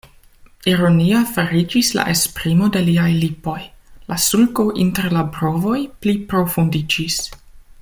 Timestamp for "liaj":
2.87-3.05